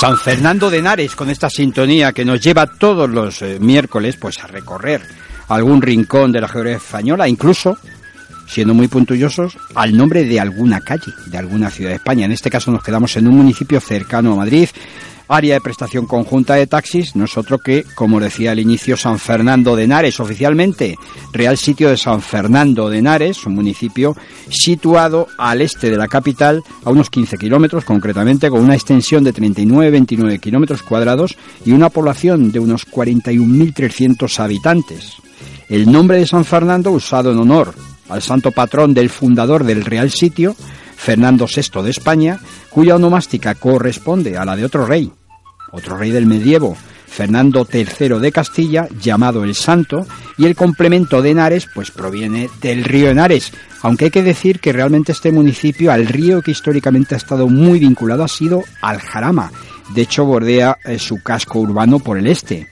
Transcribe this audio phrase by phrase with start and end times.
[0.00, 4.38] San Fernando de Henares con esta sintonía que nos lleva todos los eh, miércoles pues
[4.38, 5.02] a recorrer
[5.48, 7.76] algún rincón de la geografía española, incluso
[8.46, 12.26] siendo muy puntillosos, al nombre de alguna calle, de alguna ciudad de España.
[12.26, 14.68] En este caso nos quedamos en un municipio cercano a Madrid,
[15.28, 19.84] área de prestación conjunta de taxis, nosotros que, como decía al inicio, San Fernando de
[19.84, 20.96] Henares, oficialmente
[21.32, 24.16] Real Sitio de San Fernando de Henares, un municipio
[24.48, 29.34] situado al este de la capital, a unos 15 kilómetros concretamente, con una extensión de
[29.34, 35.16] 39-29 kilómetros cuadrados y una población de unos 41.300 habitantes.
[35.68, 37.74] El nombre de San Fernando usado en honor
[38.08, 40.56] al santo patrón del fundador del Real Sitio,
[40.96, 45.12] Fernando VI de España, cuya onomástica corresponde a la de otro rey,
[45.70, 51.30] otro rey del medievo, Fernando III de Castilla, llamado el Santo, y el complemento de
[51.30, 53.52] Henares, pues proviene del río Henares,
[53.82, 57.78] aunque hay que decir que realmente este municipio, al río que históricamente ha estado muy
[57.78, 59.50] vinculado, ha sido al Jarama.
[59.94, 62.68] De hecho, bordea eh, su casco urbano por el este.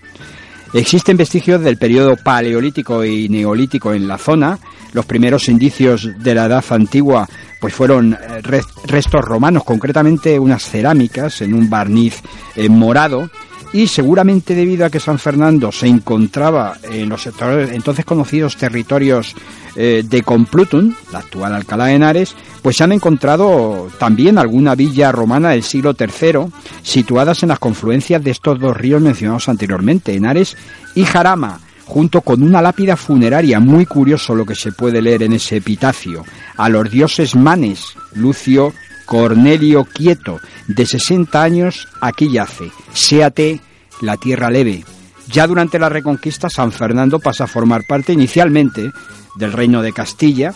[0.73, 4.59] Existen vestigios del periodo paleolítico y neolítico en la zona.
[4.93, 7.29] Los primeros indicios de la edad antigua
[7.61, 12.23] pues fueron eh, restos romanos, concretamente unas cerámicas en un barniz
[12.55, 13.31] eh, morado.
[13.73, 19.35] Y seguramente debido a que San Fernando se encontraba en los entonces conocidos territorios
[19.75, 25.13] eh, de Complutum, la actual Alcalá de Henares, pues se han encontrado también alguna villa
[25.13, 26.47] romana del siglo III
[26.83, 30.57] situadas en las confluencias de estos dos ríos mencionados anteriormente, Henares
[30.95, 35.35] y Jarama, junto con una lápida funeraria, muy curioso lo que se puede leer en
[35.35, 36.25] ese epitafio,
[36.57, 38.73] a los dioses manes, Lucio
[39.05, 42.71] Cornelio Quieto, de 60 años, aquí yace.
[42.93, 43.61] Séate
[44.01, 44.85] la tierra leve.
[45.29, 48.91] Ya durante la Reconquista, San Fernando pasa a formar parte inicialmente
[49.37, 50.55] del reino de Castilla,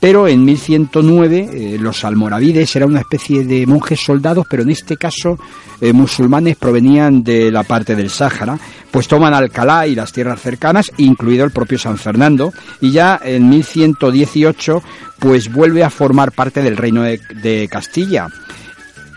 [0.00, 4.96] pero en 1109 eh, los almoravides eran una especie de monjes soldados, pero en este
[4.96, 5.38] caso
[5.80, 8.58] eh, musulmanes provenían de la parte del Sáhara,
[8.90, 13.48] pues toman Alcalá y las tierras cercanas, incluido el propio San Fernando, y ya en
[13.48, 14.82] 1118
[15.18, 18.28] pues vuelve a formar parte del reino de, Castilla.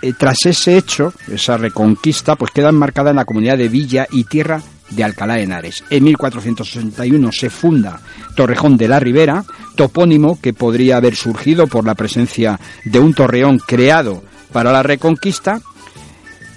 [0.02, 4.24] Eh, tras ese hecho, esa reconquista, pues queda enmarcada en la comunidad de Villa y
[4.24, 4.62] Tierra
[4.92, 5.84] de Alcalá de Henares.
[5.90, 8.00] En 1461 se funda
[8.36, 9.44] Torrejón de la Ribera,
[9.76, 15.62] topónimo que podría haber surgido por la presencia de un torreón creado para la Reconquista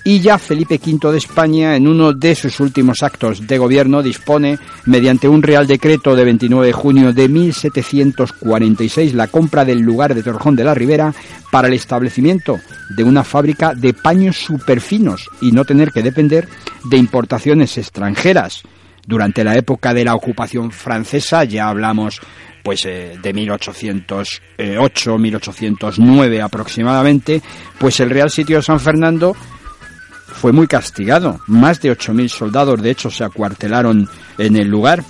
[0.04, 4.58] y ya Felipe V de España, en uno de sus últimos actos de gobierno, dispone,
[4.86, 10.24] mediante un Real Decreto de 29 de junio de 1746, la compra del lugar de
[10.24, 11.14] Torrejón de la Ribera
[11.52, 12.58] para el establecimiento
[12.96, 16.48] de una fábrica de paños superfinos y no tener que depender
[16.84, 18.62] de importaciones extranjeras.
[19.04, 22.20] Durante la época de la ocupación francesa, ya hablamos
[22.62, 27.42] pues eh, de 1808, 1809 aproximadamente,
[27.78, 29.34] pues el Real Sitio de San Fernando
[30.32, 31.40] fue muy castigado.
[31.46, 35.04] Más de 8.000 soldados, de hecho, se acuartelaron en el lugar.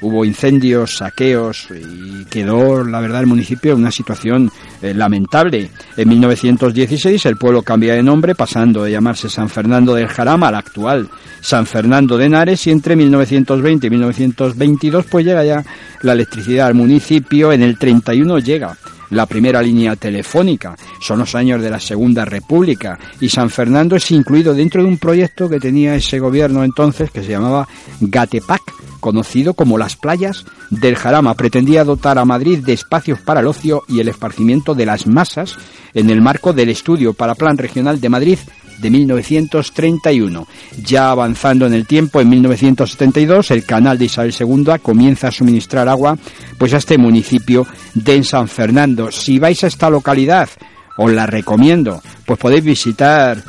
[0.00, 4.50] Hubo incendios, saqueos y quedó, la verdad, el municipio en una situación
[4.80, 5.70] eh, lamentable.
[5.96, 10.54] En 1916 el pueblo cambia de nombre, pasando de llamarse San Fernando del Jarama al
[10.54, 11.08] actual
[11.40, 15.64] San Fernando de Henares y entre 1920 y 1922 pues llega ya
[16.02, 17.52] la electricidad al municipio.
[17.52, 18.76] En el 31 llega
[19.10, 20.76] la primera línea telefónica.
[21.00, 24.98] Son los años de la Segunda República y San Fernando es incluido dentro de un
[24.98, 27.68] proyecto que tenía ese gobierno entonces que se llamaba
[28.00, 28.62] Gatepac,
[29.00, 31.34] conocido como las playas del Jarama.
[31.34, 35.56] Pretendía dotar a Madrid de espacios para el ocio y el esparcimiento de las masas
[35.94, 38.38] en el marco del estudio para Plan Regional de Madrid
[38.80, 40.46] de 1931.
[40.82, 45.88] Ya avanzando en el tiempo, en 1972, el canal de Isabel II comienza a suministrar
[45.88, 46.16] agua
[46.58, 49.10] pues a este municipio de San Fernando.
[49.10, 50.48] Si vais a esta localidad,
[50.96, 53.42] os la recomiendo, pues podéis visitar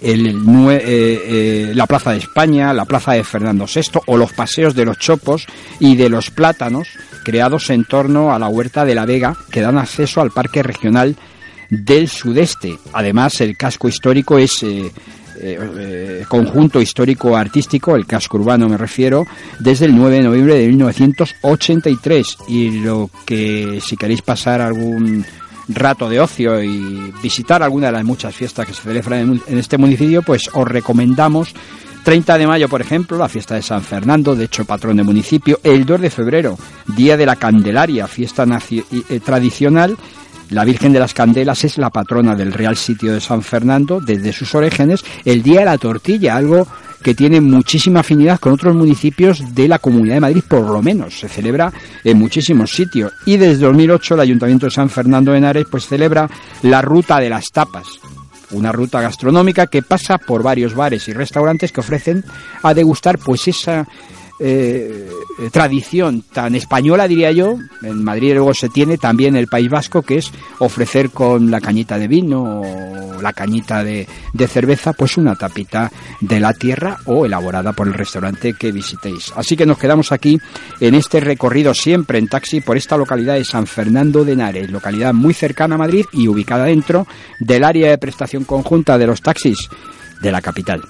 [0.00, 4.74] el, eh, eh, la Plaza de España, la Plaza de Fernando VI o los paseos
[4.74, 5.46] de los chopos
[5.80, 6.88] y de los plátanos
[7.24, 11.16] creados en torno a la Huerta de la Vega que dan acceso al Parque Regional
[11.70, 12.78] del sudeste.
[12.92, 14.90] Además, el casco histórico es eh,
[15.40, 19.26] eh, eh, conjunto histórico artístico, el casco urbano me refiero,
[19.60, 22.38] desde el 9 de noviembre de 1983.
[22.48, 25.24] Y lo que si queréis pasar algún
[25.68, 29.76] rato de ocio y visitar alguna de las muchas fiestas que se celebran en, este
[29.76, 31.54] municipio, pues os recomendamos
[32.04, 35.60] 30 de mayo, por ejemplo, la fiesta de San Fernando, de hecho patrón del municipio.
[35.62, 36.58] El 2 de febrero,
[36.96, 38.46] Día de la Candelaria, fiesta
[39.24, 39.98] tradicional
[40.50, 44.32] la Virgen de las Candelas es la patrona del Real Sitio de San Fernando desde
[44.32, 45.04] sus orígenes.
[45.24, 46.66] El Día de la Tortilla, algo
[47.02, 51.18] que tiene muchísima afinidad con otros municipios de la Comunidad de Madrid, por lo menos.
[51.18, 51.72] Se celebra
[52.02, 53.12] en muchísimos sitios.
[53.26, 56.28] Y desde 2008 el Ayuntamiento de San Fernando de Henares pues celebra
[56.62, 57.86] la Ruta de las Tapas.
[58.50, 62.24] una ruta gastronómica que pasa por varios bares y restaurantes que ofrecen
[62.62, 63.86] a degustar pues esa
[64.40, 65.08] eh,
[65.52, 67.56] tradición tan española, diría yo.
[67.82, 71.98] En Madrid luego se tiene también el País Vasco, que es ofrecer con la cañita
[71.98, 74.06] de vino o la cañita de,
[74.48, 75.90] cerveza, pues una tapita
[76.20, 79.32] de la tierra o elaborada por el restaurante que visitéis.
[79.36, 80.40] Así que nos quedamos aquí
[80.80, 85.14] en este recorrido siempre en taxi por esta localidad de San Fernando de Henares, localidad
[85.14, 87.06] muy cercana a Madrid y ubicada dentro
[87.40, 89.68] del área de prestación conjunta de los taxis
[90.20, 90.82] de la capital.